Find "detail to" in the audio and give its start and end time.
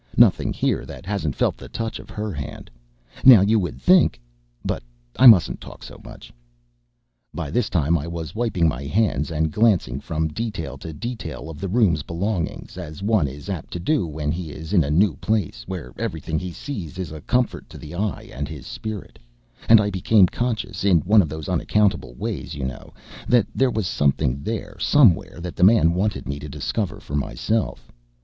10.29-10.91